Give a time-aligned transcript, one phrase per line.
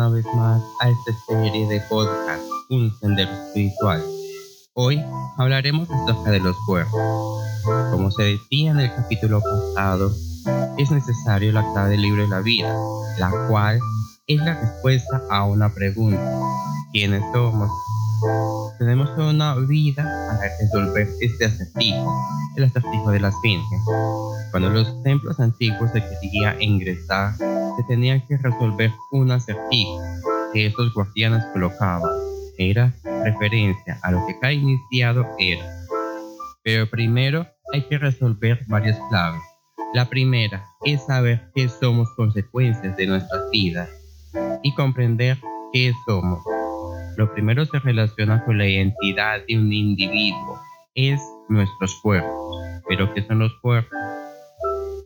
[0.00, 4.02] Una vez más a esta serie de podcast, Un Sendero Espiritual.
[4.72, 4.98] Hoy
[5.36, 6.98] hablaremos acerca de los cuerpos.
[7.90, 10.10] Como se decía en el capítulo pasado,
[10.78, 12.74] es necesario la clave del libro de la vida,
[13.18, 13.78] la cual
[14.26, 16.32] es la respuesta a una pregunta.
[16.92, 17.70] ¿Quiénes somos?
[18.78, 22.10] Tenemos una vida para resolver este acertijo,
[22.56, 23.80] el acertijo de las virgen.
[24.50, 27.34] Cuando los templos antiguos se quería ingresar,
[27.80, 29.98] se tenía que resolver un acertijo
[30.52, 32.10] que estos guardianes colocaban.
[32.58, 32.92] Era
[33.24, 35.64] referencia a lo que cada iniciado era.
[36.62, 39.40] Pero primero hay que resolver varias claves.
[39.94, 43.88] La primera es saber qué somos consecuencias de nuestras vidas
[44.62, 45.38] y comprender
[45.72, 46.40] qué somos.
[47.16, 50.60] Lo primero se relaciona con la identidad de un individuo,
[50.94, 52.56] es nuestros cuerpos.
[52.88, 53.98] ¿Pero qué son los cuerpos?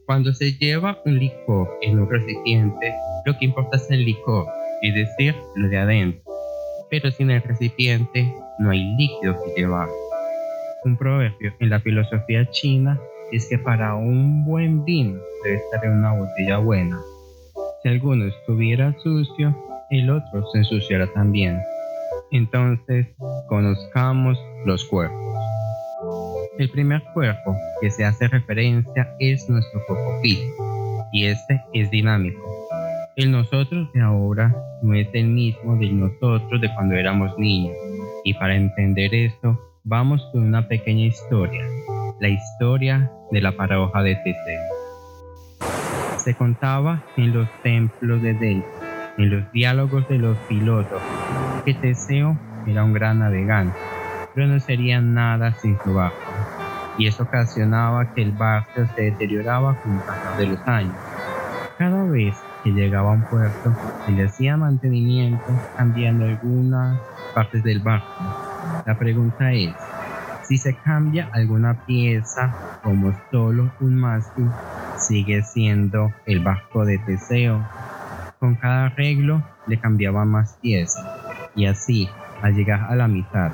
[0.06, 2.92] Cuando se lleva un licor en un recipiente,
[3.24, 4.46] lo que importa es el licor,
[4.82, 6.32] es decir, lo de adentro.
[6.90, 9.88] Pero sin el recipiente no hay líquido que llevar.
[10.84, 13.00] Un proverbio en la filosofía china
[13.32, 17.00] es que para un buen vino debe estar en una botella buena.
[17.82, 19.56] Si alguno estuviera sucio,
[19.90, 21.58] el otro se ensuciará también.
[22.30, 23.06] Entonces,
[23.48, 25.33] conozcamos los cuerpos.
[26.56, 32.40] El primer cuerpo que se hace referencia es nuestro cuerpo físico, y este es dinámico.
[33.16, 37.74] El nosotros de ahora no es el mismo del nosotros de cuando éramos niños,
[38.22, 41.64] y para entender esto, vamos con una pequeña historia,
[42.20, 44.62] la historia de la paradoja de Teseo.
[46.18, 51.02] Se contaba en los templos de Delta, en los diálogos de los filósofos,
[51.64, 53.76] que Teseo era un gran navegante,
[54.36, 56.23] pero no sería nada sin su barco
[56.98, 60.94] y eso ocasionaba que el barco se deterioraba con el pasar de los años.
[61.78, 63.74] Cada vez que llegaba a un puerto,
[64.06, 65.44] se le hacía mantenimiento
[65.76, 66.98] cambiando algunas
[67.34, 68.06] partes del barco.
[68.86, 69.74] La pregunta es,
[70.44, 74.48] si se cambia alguna pieza como solo un mástil,
[74.96, 77.60] sigue siendo el barco de Teseo.
[78.38, 81.04] Con cada arreglo le cambiaba más piezas
[81.54, 82.08] y así,
[82.42, 83.52] al llegar a la mitad,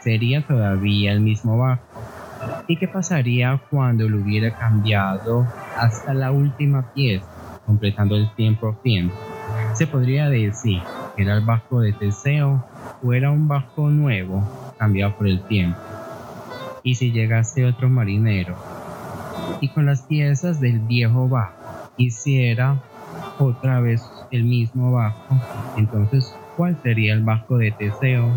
[0.00, 1.93] sería todavía el mismo barco
[2.66, 7.26] ¿Y qué pasaría cuando lo hubiera cambiado hasta la última pieza,
[7.66, 9.10] completando el 100%?
[9.74, 10.80] Se podría decir
[11.14, 12.64] que era el barco de Teseo
[13.02, 15.78] o era un barco nuevo cambiado por el tiempo.
[16.82, 18.56] Y si llegase otro marinero
[19.60, 22.82] y con las piezas del viejo barco hiciera
[23.38, 25.38] otra vez el mismo barco,
[25.76, 28.32] entonces ¿cuál sería el barco de Teseo?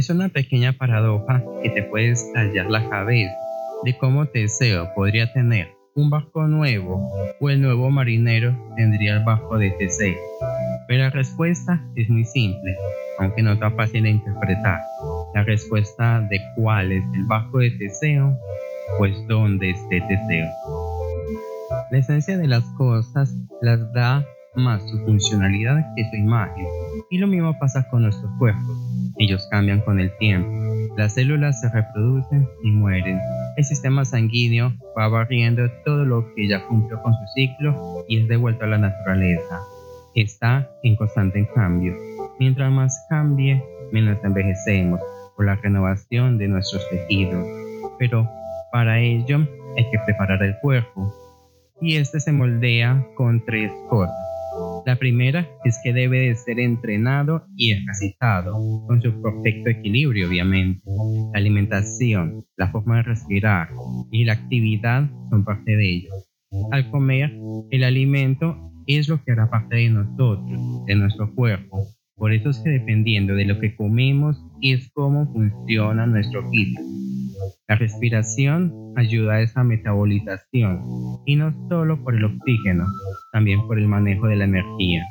[0.00, 3.34] Es una pequeña paradoja que te puede estallar la cabeza
[3.84, 7.06] de cómo Teseo podría tener un barco nuevo
[7.38, 10.16] o el nuevo marinero tendría el barco de Teseo.
[10.88, 12.74] Pero la respuesta es muy simple,
[13.18, 14.80] aunque no está fácil de interpretar.
[15.34, 18.38] La respuesta de cuál es el barco de Teseo,
[18.96, 20.48] pues dónde esté Teseo.
[21.90, 24.24] La esencia de las cosas las da
[24.54, 26.66] más su funcionalidad que su imagen.
[27.10, 28.76] Y lo mismo pasa con nuestros cuerpos.
[29.18, 30.50] Ellos cambian con el tiempo.
[30.96, 33.18] Las células se reproducen y mueren.
[33.56, 38.28] El sistema sanguíneo va barriendo todo lo que ya cumplió con su ciclo y es
[38.28, 39.60] devuelto a la naturaleza.
[40.14, 41.94] Está en constante cambio.
[42.38, 43.62] Mientras más cambie,
[43.92, 45.00] menos envejecemos
[45.36, 47.46] por la renovación de nuestros tejidos.
[47.98, 48.28] Pero
[48.72, 49.38] para ello
[49.76, 51.14] hay que preparar el cuerpo.
[51.80, 54.29] Y este se moldea con tres cosas
[54.86, 58.54] la primera es que debe de ser entrenado y ejercitado,
[58.86, 60.82] con su perfecto equilibrio obviamente.
[61.32, 63.68] La alimentación, la forma de respirar
[64.10, 66.10] y la actividad son parte de ello.
[66.72, 67.32] Al comer,
[67.70, 68.56] el alimento
[68.86, 71.86] es lo que hará parte de nosotros, de nuestro cuerpo.
[72.16, 76.82] Por eso es que dependiendo de lo que comemos es cómo funciona nuestro físico.
[77.68, 80.82] La respiración ayuda a esa metabolización
[81.26, 82.84] y no solo por el oxígeno,
[83.32, 85.04] también por el manejo de la energía.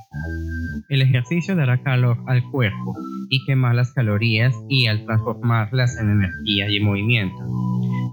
[0.89, 2.95] El ejercicio dará calor al cuerpo
[3.29, 7.37] y quemar las calorías y al transformarlas en energía y movimiento.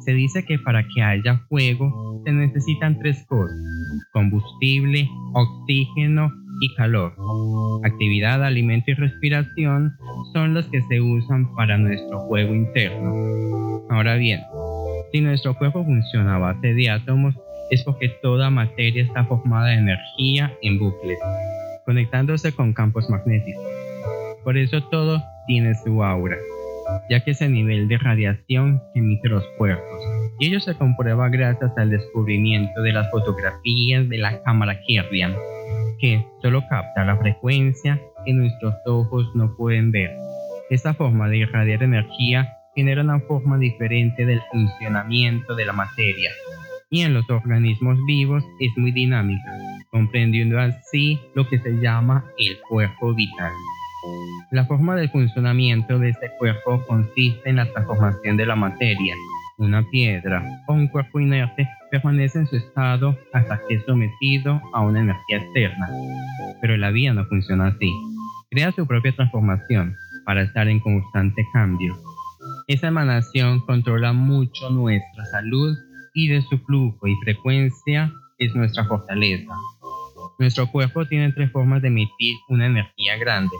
[0.04, 3.56] Se dice que para que haya fuego se necesitan tres cosas,
[4.12, 6.30] combustible, oxígeno
[6.60, 7.14] y calor.
[7.84, 9.92] Actividad, alimento y respiración
[10.32, 13.14] son los que se usan para nuestro fuego interno.
[13.88, 14.40] Ahora bien,
[15.12, 17.34] si nuestro cuerpo funciona a base de átomos,
[17.70, 21.18] es porque toda materia está formada de energía en bucles,
[21.84, 23.64] conectándose con campos magnéticos.
[24.44, 26.36] Por eso todo tiene su aura,
[27.08, 29.84] ya que es el nivel de radiación que emite los cuerpos.
[30.38, 35.34] Y ello se comprueba gracias al descubrimiento de las fotografías de la cámara Kirlian,
[36.00, 40.10] que solo capta la frecuencia que nuestros ojos no pueden ver.
[40.68, 46.30] Esta forma de irradiar energía genera una forma diferente del funcionamiento de la materia
[46.90, 49.52] y en los organismos vivos es muy dinámica,
[49.90, 53.52] comprendiendo así lo que se llama el cuerpo vital.
[54.52, 59.14] La forma de funcionamiento de este cuerpo consiste en la transformación de la materia.
[59.58, 64.82] Una piedra o un cuerpo inerte permanece en su estado hasta que es sometido a
[64.82, 65.88] una energía externa.
[66.60, 67.90] Pero la vida no funciona así.
[68.50, 71.96] Crea su propia transformación para estar en constante cambio.
[72.68, 75.76] Esa emanación controla mucho nuestra salud
[76.14, 79.54] y de su flujo y frecuencia es nuestra fortaleza.
[80.40, 83.54] Nuestro cuerpo tiene tres formas de emitir una energía grande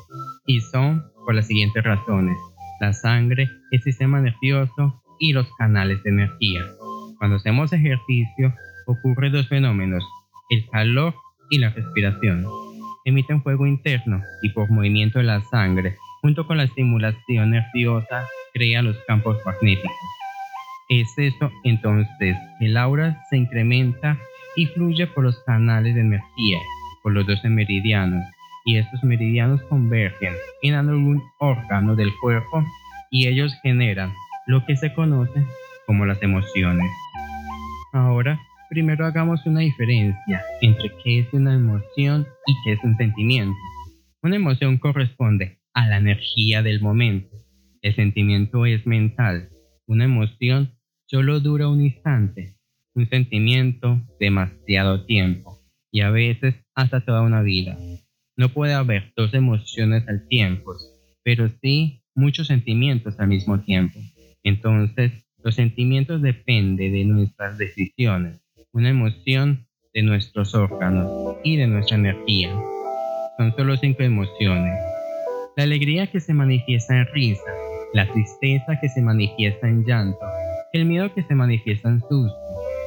[0.45, 2.37] y son por las siguientes razones.
[2.81, 6.63] La sangre, el sistema nervioso y los canales de energía.
[7.19, 8.55] Cuando hacemos ejercicio
[8.89, 10.05] ocurren dos fenómenos,
[10.51, 11.15] el calor
[11.51, 12.45] y la respiración.
[13.05, 18.27] Emiten fuego interno y por movimiento de la sangre, junto con la estimulación nerviosa,
[18.57, 19.93] crea los campos magnéticos.
[20.89, 24.17] Es eso entonces, el aura se incrementa
[24.57, 26.59] y fluye por los canales de energía,
[27.03, 28.25] por los 12 meridianos,
[28.65, 30.33] y estos meridianos convergen
[30.63, 32.65] en algún órgano del cuerpo
[33.11, 34.13] y ellos generan
[34.47, 35.45] lo que se conoce
[35.87, 36.91] como las emociones.
[37.93, 43.57] Ahora, primero hagamos una diferencia entre qué es una emoción y qué es un sentimiento.
[44.23, 47.46] Una emoción corresponde a la energía del momento.
[47.87, 49.49] El sentimiento es mental.
[49.87, 50.73] Una emoción
[51.07, 52.57] solo dura un instante
[52.97, 55.61] un sentimiento demasiado tiempo
[55.93, 57.79] y a veces hasta toda una vida.
[58.37, 60.73] No puede haber dos emociones al tiempo,
[61.23, 64.01] pero sí muchos sentimientos al mismo tiempo.
[64.43, 65.13] Entonces,
[65.45, 68.41] los sentimientos dependen de nuestras decisiones,
[68.73, 72.53] una emoción de nuestros órganos y de nuestra energía.
[73.37, 74.75] Son solo cinco emociones.
[75.57, 77.53] La alegría que se manifiesta en risa,
[77.93, 80.19] la tristeza que se manifiesta en llanto,
[80.73, 82.37] el miedo que se manifiesta en susto,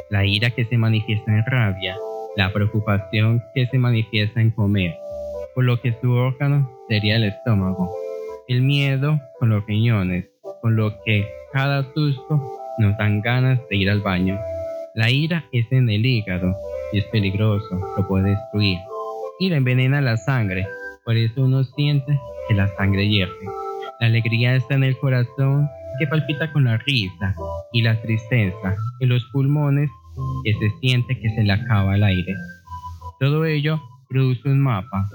[0.09, 1.95] la ira que se manifiesta en rabia,
[2.35, 4.95] la preocupación que se manifiesta en comer,
[5.55, 7.91] por lo que su órgano sería el estómago,
[8.47, 10.25] el miedo con los riñones,
[10.61, 12.41] por lo que cada susto
[12.79, 14.39] nos dan ganas de ir al baño.
[14.95, 16.55] La ira es en el hígado
[16.93, 18.77] y es peligroso, lo puede destruir.
[19.39, 20.67] Y envenena la sangre,
[21.05, 23.58] por eso uno siente que la sangre hierve.
[23.99, 25.67] La alegría está en el corazón
[25.99, 27.35] que palpita con la risa
[27.73, 29.89] y la tristeza en los pulmones
[30.45, 32.33] que se siente que se le acaba el aire.
[33.19, 35.09] Todo ello produce un mapa.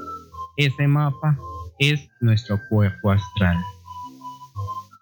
[0.59, 1.39] Ese mapa
[1.79, 3.57] es nuestro cuerpo astral.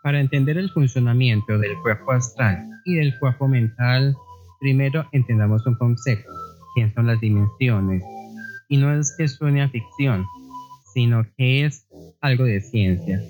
[0.05, 4.15] Para entender el funcionamiento del cuerpo astral y del cuerpo mental,
[4.61, 6.31] primero entendamos un concepto,
[6.77, 8.05] que son las dimensiones.
[8.69, 10.25] Y no es que suene a ficción,
[10.95, 11.87] sino que es
[12.21, 13.21] algo de ciencia.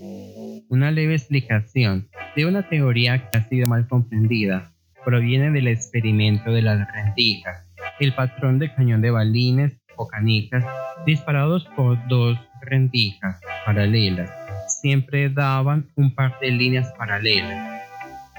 [0.72, 4.72] Una leve explicación de una teoría que ha sido mal comprendida
[5.04, 7.66] proviene del experimento de las rendijas,
[8.00, 10.64] el patrón de cañón de balines o canicas
[11.04, 14.30] disparados por dos rendijas paralelas.
[14.66, 17.82] Siempre daban un par de líneas paralelas,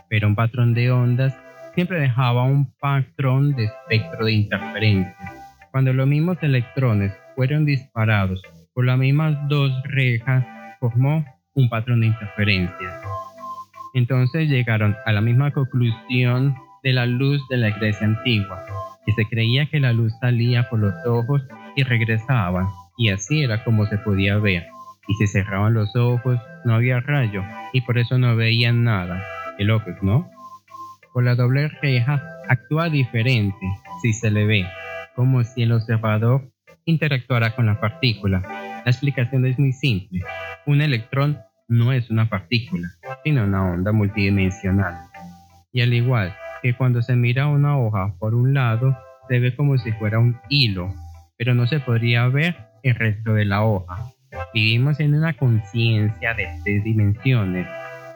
[0.09, 1.37] pero un patrón de ondas
[1.75, 5.15] siempre dejaba un patrón de espectro de interferencia.
[5.69, 8.41] Cuando los mismos electrones fueron disparados
[8.73, 10.43] por las mismas dos rejas,
[10.79, 11.23] formó
[11.55, 13.01] un patrón de interferencia.
[13.93, 18.65] Entonces llegaron a la misma conclusión de la luz de la iglesia antigua,
[19.05, 21.41] que se creía que la luz salía por los ojos
[21.75, 24.65] y regresaba, y así era como se podía ver.
[25.07, 29.23] Y si cerraban los ojos, no había rayo, y por eso no veían nada.
[29.57, 30.29] El locos, ¿no?
[31.13, 33.65] Por la doble reja actúa diferente
[34.01, 34.65] si se le ve,
[35.15, 36.49] como si el observador
[36.85, 38.41] interactuara con la partícula.
[38.85, 40.21] La explicación es muy simple.
[40.65, 42.87] Un electrón no es una partícula,
[43.23, 44.95] sino una onda multidimensional.
[45.73, 49.77] Y al igual que cuando se mira una hoja por un lado, se ve como
[49.77, 50.93] si fuera un hilo,
[51.37, 54.11] pero no se podría ver el resto de la hoja.
[54.53, 57.67] Vivimos en una conciencia de tres dimensiones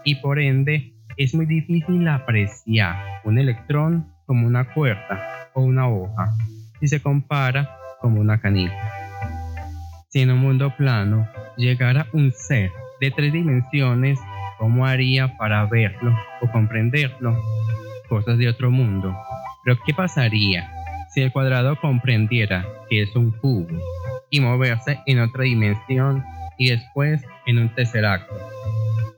[0.06, 6.30] y por ende es muy difícil apreciar un electrón como una cuerda o una hoja
[6.80, 8.76] si se compara como una canica.
[10.10, 11.28] Si en un mundo plano
[11.58, 12.72] llegara un ser
[13.02, 14.20] de tres dimensiones,
[14.58, 17.38] ¿cómo haría para verlo o comprenderlo?
[18.08, 19.16] Cosas de otro mundo.
[19.64, 20.72] Pero ¿qué pasaría
[21.14, 23.68] si el cuadrado comprendiera que es un cubo
[24.30, 26.24] y moverse en otra dimensión
[26.58, 28.36] y después en un tercer acto?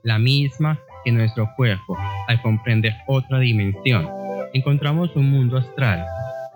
[0.02, 4.08] La misma que nuestro cuerpo al comprender otra dimensión.
[4.52, 6.04] Encontramos un mundo astral.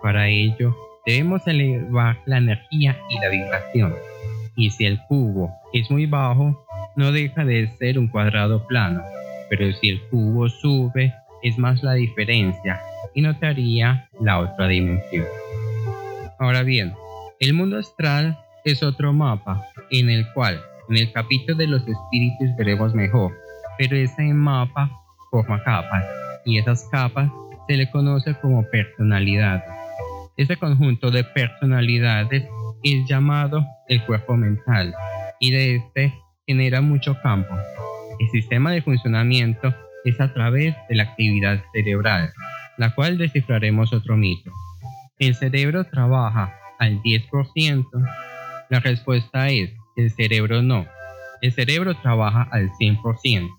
[0.01, 0.75] Para ello
[1.05, 3.95] debemos elevar la energía y la vibración.
[4.55, 9.03] Y si el cubo es muy bajo, no deja de ser un cuadrado plano,
[9.49, 12.79] pero si el cubo sube, es más la diferencia
[13.13, 15.25] y notaría la otra dimensión.
[16.39, 16.93] Ahora bien,
[17.39, 22.55] el mundo astral es otro mapa en el cual en el capítulo de los espíritus
[22.57, 23.31] veremos mejor,
[23.77, 24.89] pero ese mapa
[25.31, 26.05] forma capas
[26.45, 27.29] y esas capas
[27.67, 29.63] se le conoce como personalidad.
[30.37, 32.45] Ese conjunto de personalidades
[32.85, 34.93] es llamado el cuerpo mental
[35.39, 36.13] y de este
[36.45, 37.55] genera mucho campo.
[38.19, 39.73] El sistema de funcionamiento
[40.03, 42.31] es a través de la actividad cerebral,
[42.77, 44.51] la cual descifraremos otro mito.
[45.17, 47.85] ¿El cerebro trabaja al 10%?
[48.69, 50.85] La respuesta es, el cerebro no.
[51.41, 53.49] El cerebro trabaja al 100%,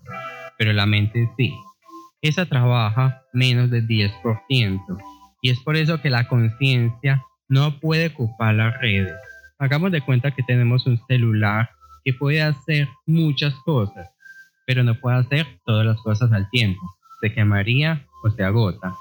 [0.57, 1.53] pero la mente sí.
[2.21, 4.97] Esa trabaja menos del 10%,
[5.41, 9.15] y es por eso que la conciencia no puede ocupar las redes.
[9.59, 11.69] Hagamos de cuenta que tenemos un celular
[12.03, 14.09] que puede hacer muchas cosas,
[14.65, 16.81] pero no puede hacer todas las cosas al tiempo.
[17.21, 18.95] Se quemaría o se agota.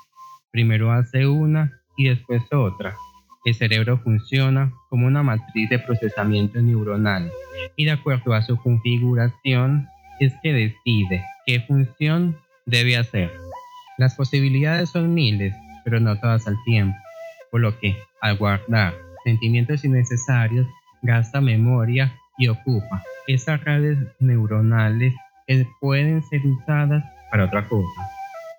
[0.50, 2.96] Primero hace una y después otra.
[3.44, 7.30] El cerebro funciona como una matriz de procesamiento neuronal
[7.76, 9.86] y de acuerdo a su configuración
[10.18, 13.30] es que decide qué función debe hacer.
[13.98, 16.96] Las posibilidades son miles, pero no todas al tiempo,
[17.50, 20.66] por lo que al guardar sentimientos innecesarios
[21.02, 25.14] gasta memoria y ocupa esas redes neuronales
[25.46, 28.10] que pueden ser usadas para otra cosa.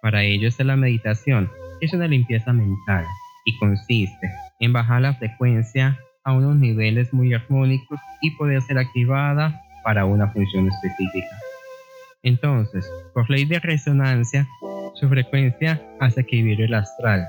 [0.01, 1.49] Para ello es la meditación,
[1.81, 3.05] es una limpieza mental
[3.45, 4.29] y consiste
[4.59, 10.27] en bajar la frecuencia a unos niveles muy armónicos y poder ser activada para una
[10.29, 11.37] función específica.
[12.23, 14.47] Entonces, por ley de resonancia,
[14.95, 17.27] su frecuencia hace que vibre el astral,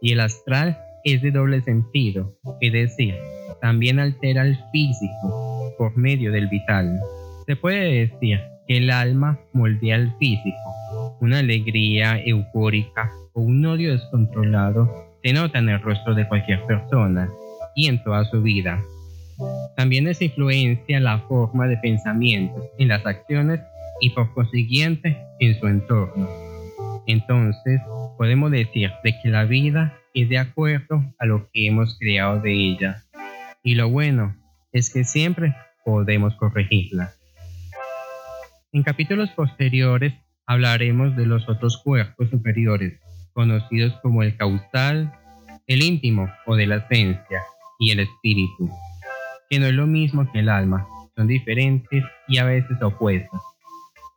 [0.00, 3.14] y el astral es de doble sentido, es decir,
[3.60, 6.98] también altera el físico por medio del vital.
[7.46, 10.56] Se puede decir que el alma moldea el físico,
[11.20, 14.90] una alegría eufórica o un odio descontrolado
[15.22, 17.30] se nota en el rostro de cualquier persona
[17.76, 18.82] y en toda su vida.
[19.76, 23.60] También es influencia la forma de pensamiento en las acciones
[24.00, 26.28] y por consiguiente en su entorno.
[27.06, 27.80] Entonces,
[28.18, 32.52] podemos decir de que la vida es de acuerdo a lo que hemos creado de
[32.52, 33.04] ella.
[33.62, 34.34] Y lo bueno
[34.72, 35.54] es que siempre
[35.84, 37.12] podemos corregirla.
[38.72, 40.14] En capítulos posteriores
[40.46, 42.98] hablaremos de los otros cuerpos superiores,
[43.32, 45.12] conocidos como el causal,
[45.66, 47.42] el íntimo o de la esencia,
[47.78, 48.70] y el espíritu,
[49.50, 53.40] que no es lo mismo que el alma, son diferentes y a veces opuestos.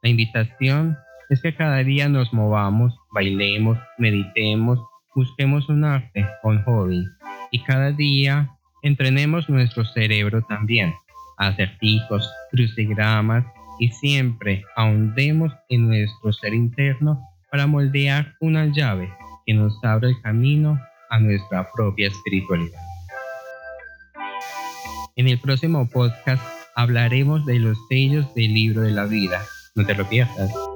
[0.02, 0.98] La invitación
[1.30, 4.80] es que cada día nos movamos, bailemos, meditemos,
[5.20, 7.06] busquemos un arte un hobby
[7.52, 8.50] y cada día
[8.84, 10.94] entrenemos nuestro cerebro también
[11.36, 13.44] acertijos, crucigramas
[13.80, 17.22] y siempre ahondemos en nuestro ser interno
[17.52, 19.10] para moldear una llave
[19.46, 22.80] que nos abra el camino a nuestra propia espiritualidad.
[25.18, 26.42] En el próximo podcast
[26.78, 29.42] hablaremos de los sellos del libro de la vida.
[29.76, 30.69] No te lo pierdas.